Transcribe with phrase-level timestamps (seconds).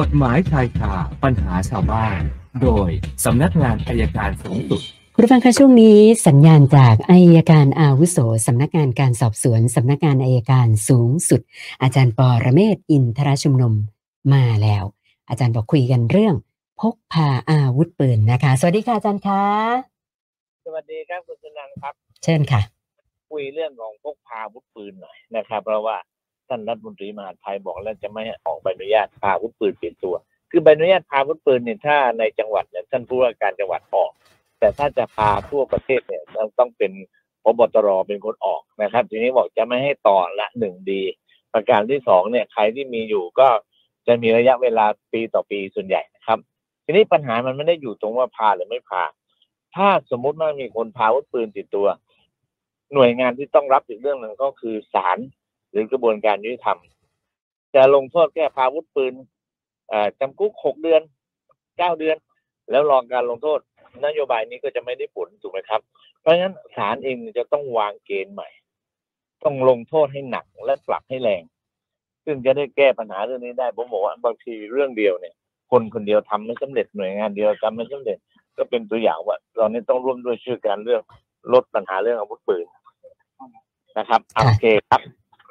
[0.00, 0.92] กฎหมายชายคา
[1.24, 2.20] ปัญหาชาวบ้าน
[2.62, 2.90] โดย
[3.24, 4.80] สำนักงานอัยการสูงสุด
[5.14, 11.40] คุณผู้ฟังคะช่วงนี้สนทนากับอัยการอาวุโสสำนักงานการสอบสวนสำนักงานอัยการสูงสุด
[11.82, 13.74] อาจารย์ปอระเมศวร์อินทรชุมนุม
[14.32, 14.84] มาแล้ว
[15.28, 16.34] อาจารย์บอกคุยกันเรื่อง
[16.80, 19.44] พกพาอาวุธปืนนะคะ สวัสดีค่ะอาจารย์คะ
[20.64, 22.60] สวัสดีครับคุณสนันครับ เชิญค่ะ
[23.32, 25.96] คุยเรื่องของพกพาอาวุธปืนหน่อยนะครับ เพราะว่า
[26.48, 30.14] ท่านรัฐมนตรีมหาดไทยบอกแล้วจะไม่ออกใบอนุญาตพาอาวุธปืนเปลี่ยนตัว
[30.50, 34.10] คือใบอนุญาตพาอาวุธปืนเนี่ยถ้าในจังหวัดเนี่ยท่านผู้ว่าการจังหวัดออก
[34.58, 36.92] แต่ถ้าจะพาทั่วประเทศเนี่ยต้องต้องเป็น
[37.42, 41.02] พบตรเป็นคนออกนะครับ ทีนี้บอกจะไม่ให้ต่อละหนึ่งดี
[41.52, 43.48] ประการที่สองเนี่ยใครที่มีอยู่ก็
[44.06, 46.38] จะมีระยะเวลาปีต่อปีส่วนใหญ่นะครับ
[46.84, 49.04] ทีนี้ปัญหามันไม่ได้อยู่ตรงว่าพาหรือไม่พา
[49.74, 51.86] ถ้าสมมุติว่ามีคนพาอาวุธปืนติดตัว
[52.94, 55.18] หน่วยงานที่ต้องรับอีกเรื่องหนึ่งก็คือศาล
[55.74, 56.78] หรือกระบวนการยุติธรรม
[57.74, 59.14] จะลงโทษแค่พาวุธปืน
[60.20, 61.02] จำคุกหกเดือน
[61.78, 62.16] เก้าเดือน
[62.70, 63.58] แล้วรองการลงโทษ
[64.04, 65.80] นโยบายนี้ก็จะไม่ได้ผลถูกไหมครับ
[66.20, 68.48] เพราะฉะนั้นศาลเองจะต้องวางเกณฑ์ใหม่
[69.44, 71.42] ต้องลงโทษให้หนักและปรับให้แรง
[72.24, 75.34] ซึ่งจะได้แก้ปัญหาเรื่องนี้ได้ผมบอกว่าบางทีเรื่องเดียวเนี่ย
[75.70, 78.18] คนคนเดียวทำไม่สำเร็จหน่วยงานเดียวทำไม่สำเร็จ
[78.56, 81.02] ก็เป็นตัวอย่างว่าเรานี้ต้องร่วมด้วยช่วยกันเรื่อง
[81.52, 82.66] ลดปัญหาเรื่องอาวุธปืน
[83.98, 85.00] นะครับโอเคครับ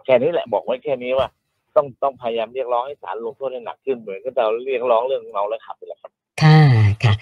[0.05, 1.27] แค่นี้แหละบอกไว้แค่นี้ว่า
[1.75, 6.59] ต้องต้องพยายามเรียกร้องให้ศาลลงโทษให้หนักขึ้นเหมือนกับเราเรียกร้องเรื่องเมาแล้วขับไปแหละครับค่ะ
[7.03, 7.13] ค่ะ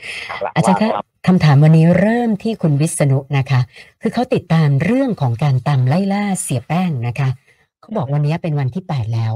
[0.42, 3.62] หลักอาจารย์คะว่าคำถามวันนี้เริ่มที่คุณวิษณุนะคะ
[4.02, 7.30] คือเขาติดตามเรื่องของการตามไล่ล่าเสียแป้งนะคะ
[7.82, 9.34] เขาบอกวันนี้เป็นวันที่แปดแล้ว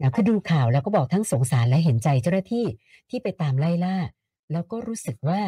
[0.00, 2.66] นะคือดูข่าวแล้วก็บอกทั้งสงสารและเห็นใจเจ้าหน้าที่
[3.10, 3.96] ที่ไปตามไล่ล่า
[4.52, 5.40] แล้วก็รู้สึกว่า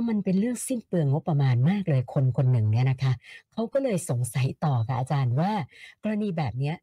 [0.00, 3.12] ว่ามันเป็นเรื่องสิ้นเปลืองงบประมาณมากเลยคนคนหนึ่งเนี่ยนะคะ
[3.52, 5.52] เขาก็เลยสงสัยต่อค่ะอาจารย์ว่า
[6.02, 6.76] กรณีแบบเนี้ย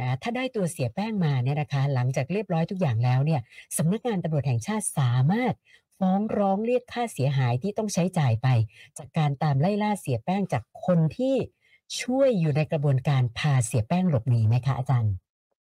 [0.00, 3.40] นะถ้าได้ตัวเสียแป้งมาเนี่ยนะคะ หลังจากเรียบร้อยทุกอย่างแล้วเนี่ย
[3.76, 5.54] สำนักงานตำรวจแห่งชาติสามารถ
[5.98, 8.48] ฟ้องร้องเรียกค่าเสียหายที่ต้องใช้จ่ายไป
[8.98, 11.34] จากการตามไล่ล่าเสียแป้งจากคนที่
[12.00, 15.14] ช่วยอยู่ในกระบวนการพาเสียแป้งหลบหนีไหมคะอาจารย์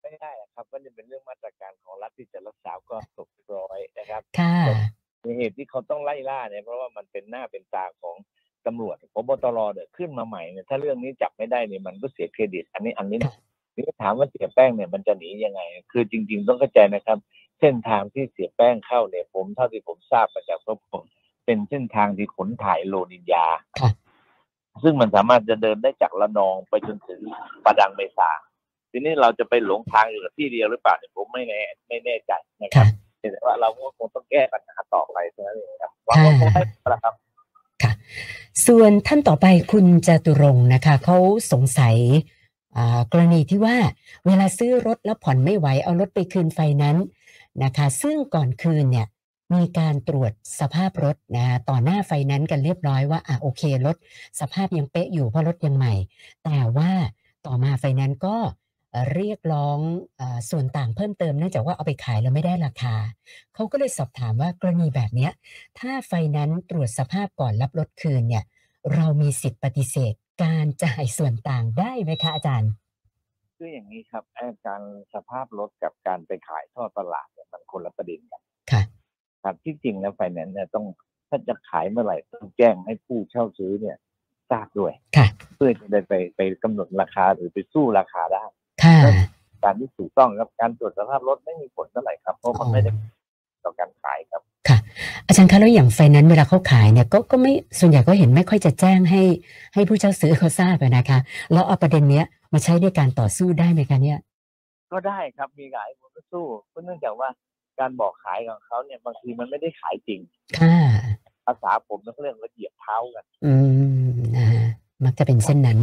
[0.02, 4.74] ไม่ได้หรอกครับก็จะเป็นเรื่องมาตรการของรัฐที่จะรักษาความสงบเรียบร้อยนะครับค่ะมี
[5.38, 8.16] เหตุที่เขาต้องไล่ล่าเนี่ยเพราะว่ามันเป็นหน้าเป็นตาของ
[8.66, 13.34] ตำรวจพบตรเนี่ยขึ้นมาใหม่เนี่ยถ้าเรื่องนี้จับไม่ได้เนี่ยมันก็เสียเครดิต อันนี้อันนี้ค่ะ
[13.76, 17.18] นี่ถามว่าเสียแป้งเนี่ยมันจะหนียังไง คือจริง ๆ ต้องเข้าใจนะครับ
[17.60, 21.04] เส้นทางที่เสียแป้งเข้าเนี่ยผมเท่าที่ผมทราบมาจากพวกผม
[21.46, 23.46] เป็นเส้นทางที่ขนถ่ายโลนินยา
[23.80, 23.90] ค่ะ
[24.84, 27.22] ซึ่งมันสามารถจะเดินได้จากละนองไปจนถึง
[27.66, 28.30] ประดังเมษา
[28.92, 32.88] ทีนี้เราจะไปหลงทางอยู่กับที่เดียวหรือเปล่าเนี่ยผมไม่แน่ไม่แน่ใจนะครัค่ะบ
[33.20, 37.14] แต่ว่าเราก็คงต้องแก้ปัญหา ต่อไปเท่านั้นเองครับว่าคงได้ผลครับ
[37.84, 37.92] ค่ะ
[38.68, 41.18] ส่วนท่านต่อไปคุณจตุรงค์นะคะเขา
[41.52, 41.96] สงสัย
[43.12, 43.78] กรณีที่ว่า
[44.26, 46.98] เวลาซื้อรถแล้วผ่อนไม่ไหวเอารถไปคืนไฟนั้น
[47.64, 49.08] นะคะ ซึ่งก่อนคืนเนี่ย
[49.54, 53.96] มีการตรวจสภาพรถนะต่อหน้าไฟนั้นกันเรียบร้อยว่าอะโอเครถ
[54.40, 55.94] สภาพยังเป๊ะอยู่เพราะรถยังใหม่
[56.44, 56.92] แต่ว่า
[57.46, 58.36] ต่อมาไฟนั้นก็
[58.92, 59.80] เอ่อเรียกร้อง
[60.18, 62.96] เออส่วนต่างเพิ่มเติมเนื่องจากว่าเอาไปขายแล้วไม่ได้ราคา
[63.56, 65.32] เขาก็เลยสอบถามว่ากรณีแบบเนี้ย
[65.80, 68.44] ถ้าไฟแนั้นซ์ตรวจสภาพก่อนรับรถคืนเนี่ย
[68.96, 70.14] เรามีสิทธิ์ปฏิเสธ
[70.44, 72.72] การจ่ายส่วนต่างได้ไหมคะอาจารย์
[73.58, 74.82] คืออย่างนี้ครับไอ้การ
[75.14, 78.42] สภาพรถกับการไปขายทอดตลาดเนี่ยมันคนละประเด็นกัน
[78.72, 78.82] ค่ะ
[79.44, 80.86] ครับที่จริงแล้วไฟแนนซ์เนี่ยต้อง
[81.30, 83.98] ถ้าจะขายเมื่อไหร่ต้องแจ้งให้ผู้เช่าซื้อเนี่ย
[84.52, 88.46] ทราบด้วย ค่ะ เพื่อจะได้ไปไปกำหนดราคาหรือไปสู้ราคาได้
[88.84, 88.98] ค่ะ
[89.64, 92.92] การที่ถูกต้องครับการตรวจสภาพรถไม่มีผลเท่าไหร่ครับเพราะมันไม่ได้
[93.64, 94.78] ต่อการขายครับ ค่ะ
[95.28, 99.22] อาจารย์คะแล้วอย่างไฟแนั้นซ์เวลาเขาขายเนี่ยก็ก็ไม่ส่วนใหญ่ก็เห็นไม่ค่อยจะแจ้งให้
[99.74, 101.20] ให้ผู้เช่าซื้อเขาทราบอะนะคะ
[101.52, 104.20] แล้วเอาประเด็นเนี้ยมาใช้ในการต่อสู้ได้ไหมคะเนี่ย
[104.92, 107.30] ก็ได้ครับมีหลายคนก็สู้เพราะเนื่องจากว่า
[107.80, 110.20] การบอกขายของเขาเนี่ยบางทีมันไม่ได้ขายจริง
[110.60, 110.78] ค่ะ
[111.46, 113.54] ภาษาผมต้องเรียกว่าเหยียบเท้ากัน อื
[114.10, 114.66] มนะฮะ
[115.06, 115.80] มักจะเป็นเช่นนั้น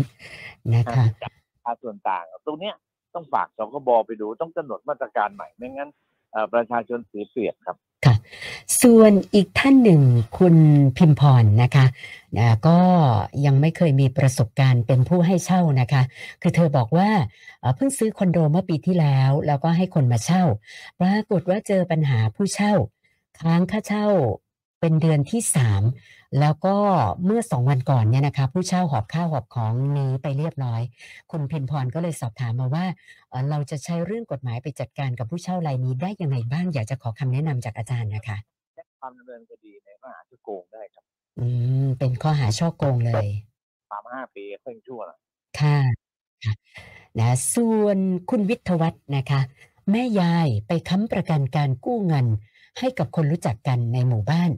[0.75, 2.75] นะคะจาส่วนต่าง ตรงเนี้ย
[3.15, 5.91] ต้องฝากสคบไปดูต้องกำหนดมาตรการใหม่ไม่งั้น
[6.53, 8.15] ประชาชนเสียเปรียบครับค่ะ
[8.83, 10.03] ส่วนอีกท่านหนึ่ง
[10.39, 10.57] คุณ
[10.97, 11.86] พิมพรนะคะ
[12.68, 12.78] ก็
[13.47, 16.03] ยังไม่เคยมีประสบการณ์เป็นผู้ให้เช่านะคะ
[16.42, 17.10] คือเธอบอกว่า
[17.77, 20.42] เพิ่งซื้อคอนโดเมื่อปีที่แล้ว แล้วก็ให้คนมาเช่า
[21.01, 22.74] ปรากฏว่าเจอปัญหาผู้เช่า
[23.41, 24.07] ค้างค่าเช่า
[24.81, 25.83] เป็นเดือนที่สาม
[26.41, 26.77] แล้วก็
[27.25, 30.83] เมื่อสองวันก่อนเนี่ยนะคะ ผู้เช่าหอบข้าวหอบของหนีไปเรียบร้อย
[31.31, 32.87] คุณพิมพรก็เลยสอบถามมาว่า
[33.31, 38.37] เอ่อเราจะใช้เรื่องกฎหมายไปจัดการกับผู้เช่ารายนี้ได้ยังไงบ้างอยากจะขอคำแนะนำจากอาจารย์นะคะ
[38.75, 41.05] แจ้งความดำเนินคดีในข้อหาช่อโกงได้ครับ
[41.39, 41.47] อื
[41.84, 43.27] มเป็นข้อหาช่อโกงเลย
[43.89, 45.19] ความห้าปีเพิ่งชั่วนะ
[45.61, 45.78] ค่ะ
[46.45, 46.55] ค่ะ
[47.19, 47.99] นะส่วน
[48.31, 49.41] คุณวิทยวัฒน์นะคะ
[49.91, 52.27] แม่ยายไปค้ำประกันการกู้เงิน
[52.78, 54.51] ให้กับคนรู้จักกันในหมู่บ้าน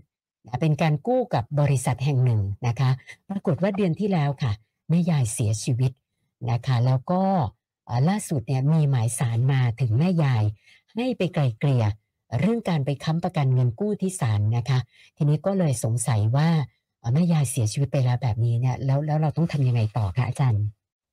[0.49, 2.91] นะเป็นการกู้กับบริษัทแห่งหนึ่งนะคะ
[3.29, 4.53] ปรากฏว่าเดือนที่แล้วค่ะ
[4.89, 5.93] แม่ยายเสียชีวิต
[6.51, 7.23] นะคะ แล้วก็
[7.87, 10.45] เอ่อล่าสุดเนี่ยมีหมายสารมาถึงแม่ยาย
[10.95, 11.85] ให้ไปไกลเกลี่ย
[12.41, 14.79] เรื่องการไปค้ำประกันเงินกู้ที่ศาลนะคะ
[15.17, 16.49] ทีนี้ก็เลยสงสัยว่า
[16.99, 20.65] เอ่อแม่ยายเสียชีวิตไปแล้วแบบนี้เนี่ยแล้วแล้วเราต้องทำยังไงต่อคะอาจารย์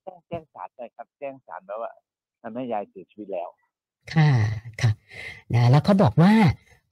[0.04, 1.92] แจ้งแจ้งศาลได้ครับ แจ้งศาลแล้วว่า
[2.42, 3.50] ทำให้ยายเสียชีวิตแล้ว
[4.14, 4.30] ค่ะ
[4.82, 4.92] ค่ะ
[5.54, 6.34] นะแล้วเขาบอกว่า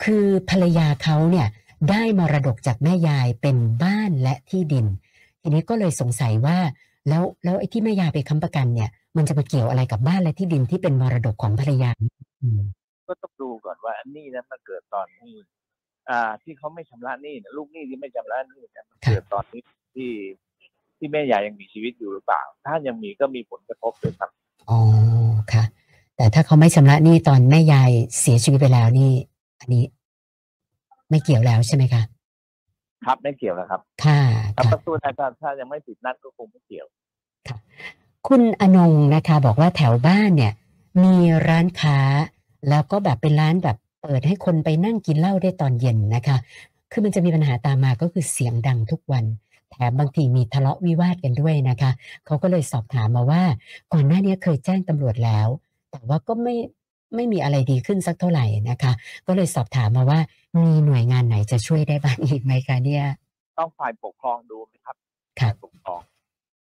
[0.03, 1.47] คือภรรยาเขาเนี่ย
[1.89, 4.85] ได้มรดกจากแม่ยายเป็นบ้านและที่ดิน
[5.41, 6.57] ทีนี้ก็เลยสงสัยว่า
[7.09, 11.91] แล้วแล้วไอ้ที่แม่ยายไปค้ำประกันเนี่ย มันจะมาเกี่ยวอะไรกับบ้านและที่ดินที่เป็นมรดกของภรรยา
[12.41, 12.61] อืม
[13.07, 15.33] ก็ต้องดูก่อนว่าอันนี้นั้นมันเกิดตอนที่
[16.09, 19.61] อ่า ที่เขาไม่ชำระหนี้เนี่ยลูกหนี้ที่ไม่ชำระหนี้เนี่ยมันเกิดตอนนี้
[19.95, 20.11] ที่
[20.97, 24.29] ที่แม่ยายยังมีชีวิตอยู่หรือเปล่า ถ้ายังมีก็มีผลกระทบด้วยครับ
[24.69, 24.79] อ๋อ
[25.53, 25.63] ค่ะ
[26.17, 29.11] แต่ถ้าเขาไม่ชำระหนี้ตอนแม่ยายเสียชีวิตไปแล้วนี่
[29.59, 29.83] อันนี้
[31.13, 32.01] ไม่เกี่ยวแล้วใช่ไหมคะ
[33.05, 34.21] ครับไม่เกี่ยวนะครับ ค่ะ
[34.55, 35.11] ถ้าค่ะประตูถ้า
[35.41, 36.85] ถ้ายังไม่ติดนัดก็คงไม่เกี่ยว
[38.27, 40.53] คุณอนงนะคะ บอกว่าแถวบ้านเนี่ย
[41.03, 41.15] มี
[41.47, 41.99] ร้านค้า
[42.69, 46.37] แล้วก็แบบเป็นร้านแบบเปิดให้คนไปนั่งกินเหล้าได้ตอนเย็นนะคะ
[46.91, 49.25] คือมันจะมีปัญหาตามมาก็คือเสียงดังทุกวัน
[49.71, 51.91] แถมบางทีมีทะเลาะวิวาทกันด้วยนะคะ
[52.25, 53.43] เขาก็เลยสอบถามมาว่า
[53.93, 55.47] ก่อนหน้านี้เคยแจ้งตำรวจแล้ว
[55.91, 56.55] แต่ว่าก็ไม่
[57.15, 58.91] ไม่มีอะไรดีขึ้นสักเท่าไหร่นะคะ
[59.27, 60.19] ก็เลยสอบถามมาว่า
[60.57, 63.05] มีหน่วยงานไหนจะช่วยได้บ้างอีกไหมคะเนี่ย
[63.57, 64.95] ต้องฝ่ายปกครองดูไหมครับ
[65.39, 66.01] ค่ะฝ่ายปกครอง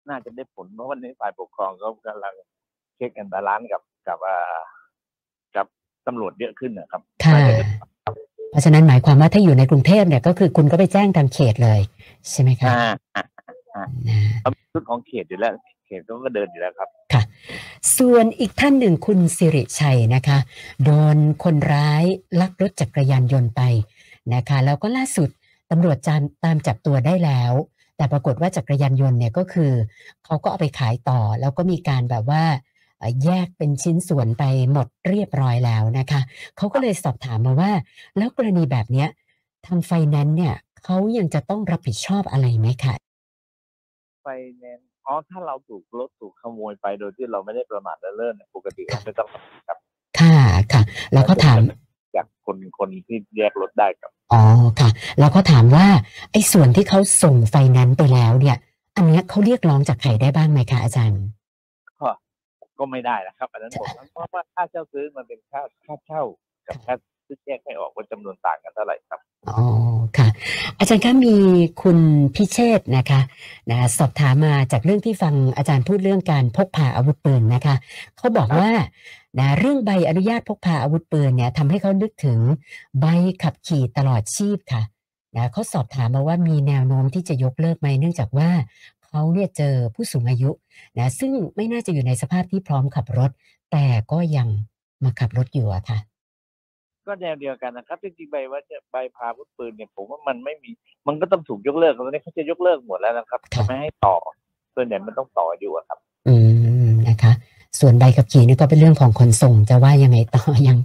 [0.10, 2.34] น่าจะได้ผลเพราะวันนี้ฝ่ายปกครองเขากำลัง
[2.96, 4.60] check and balance กับกับอ่า
[5.56, 5.66] กับ
[6.08, 7.66] ตำรวจเยอะขึ้นนะครับค่ะน่าจะได้
[8.52, 11.80] เพราะฉะนั้นหมายความว่าถ้าอยู่ในกรุงเทพเนี่ยก็คือคุณก็ไปแจ้งทางเขตเลย
[12.32, 15.52] ใช่ไหมคะอ่าอ่านะเขามีชุดของเขตอยู่แล้ว
[15.86, 17.07] เขตเขาก็เดินอยู่แล้วครับค่ะ
[17.98, 20.38] ส่วนอีกท่านหนึ่งคุณสิริชัยนะคะ
[20.84, 22.04] โดนคนร้าย
[22.40, 23.62] ลักรถจักรยานยนต์ไป
[24.34, 25.30] นะคะ แล้วก็ล่าสุด
[25.72, 27.52] ตำรวจตามตามจับตัวได้แล้ว
[27.98, 29.72] แต่ปรากฏว่าจักรยานยนต์เนี่ยก็คือ
[30.26, 32.44] เขาก็เอาไปขายต่อ แล้วก็มีการแบบว่า
[33.24, 36.22] แยกเป็นชิ้นส่วนไปหมดเรียบร้อยแล้วนะคะ
[36.58, 37.72] เขาก็เลยสอบถามมาว่า
[38.18, 39.10] แล้วกรณีแบบเนี้ย
[39.66, 42.96] ทางไฟแนนซ์เนี่ยเขายังจะต้องรับผิดชอบอะไรไหมคะ
[44.22, 44.28] ไฟ
[44.60, 49.28] แนนซ์ อ๋อถ้าเราถูกรถถูกขโมยไปโดยที่เราไม่ได้ประมาทเลินเล่อเนี่ยปกติเราไม่ต้อง
[49.68, 49.78] ครับ
[50.20, 50.38] ค่ะ
[50.74, 50.82] ค่ะ
[51.14, 51.60] แล้วก็ถาม
[52.16, 54.42] จากคนคนที่แยกรถได้ครับอ๋อ
[54.80, 54.90] ค่ะ
[55.20, 55.88] แล้วก็ถามว่า
[56.32, 58.58] ไอ้ส่วนที่เขาส่งไฟแนนซ์ไปแล้วเนี่ย
[58.96, 61.24] อันเนี้ยเขาเรียกร้องจากใครได้บ้างไหมคะอาจารย์
[62.02, 62.10] ก็
[62.80, 66.22] ก็ไม่ได้นะครับอันนั้นผมเพราะว่าค่าเช่าซื้อมันเป็นค่าค่าเช่า
[66.68, 66.96] กับค่า
[67.26, 69.20] ซื้อแยกไม่ออกว่าจำนวนต่างกันเท่าไหร่ครับ
[69.50, 69.77] อ๋อค่ะ
[70.80, 71.36] อาจารย์คะมี
[71.82, 72.00] คุณ
[72.36, 73.22] พิเชษฐ์นะคะ
[73.70, 77.76] นะสอบถามมาจากเรื่องที่ฟังอาจารย์พูดเรื่องการพกพาอาวุธปืนนะคะ
[78.18, 78.72] เขาบอกว่า
[79.40, 82.40] นะเรื่องใบอนุญาตพกพาอาวุธปืนเนี่ยทำให้เขานึกถึง
[83.00, 83.06] ใบ
[83.44, 84.82] ขับขี่ตลอดชีพค่ะ
[85.36, 88.50] นะเขาสอบถามมาว่ามีแนวโน้มที่จะยกเลิกไหมเนื่องจากว่า
[89.06, 90.50] เขาเนี่ยเจอผู้สูงอายุ
[90.98, 93.32] นะซึ่งไม่น่าจะอยู่ในสภาพที่พร้อมขับรถ
[93.72, 94.48] แต่ก็ยัง
[95.04, 96.00] มาขับรถอยู่อะค่ะ
[97.08, 100.72] ก็แนวเดียวกันนะครับจริงๆใบว่าจะใบพาอาวุธปืนเนี่ยผมว่ามันไม่มี
[101.08, 104.16] มันก็ต้องถูกยกเลิกตอนนี้เขาจะยกเลิกหมดแล้วนะครับครับจะไม่ให้ต่อ
[104.76, 106.36] ส่วนใหญ่มันต้องต่ออยู่อะครับ อื
[106.88, 107.34] มนะคะ
[107.80, 110.78] ส่วนใบขับขี่นี่ก็เป็นเรื่องของขนส่งจะว่ายังไงต่อยัง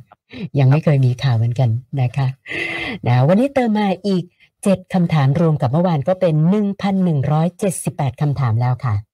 [0.59, 1.71] ยังไม่เคยมีข่าวเหมือนกัน
[2.01, 2.27] นะคะ
[3.07, 4.25] นะวันนี้เติมมาอีก
[4.63, 9.12] เจ็ดคำถามรวมกับเมื่อวานก็เป็นหนึ่งพันหนึ่งร้อยเจ็ดสิบแปดคำถามแล้วค่ะโอเ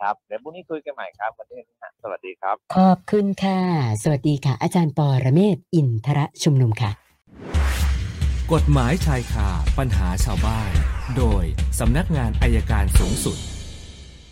[0.00, 3.60] คครับเดี๋ยวพรุ่งนี้คุยกันใหม่ครับวันนี้นะสวัสดีครับ ขอบคุณค่ะ
[4.02, 6.90] สวัสดีค่ะ อาจารย์ปอระเมศวร์อินทรชุมนุมค่ะ
[8.52, 9.48] กฎหมายชายคา
[9.78, 10.70] ปัญหาชาวบ้าน
[11.16, 11.44] โดย
[11.80, 13.38] สำนักงานอายการสูงสุด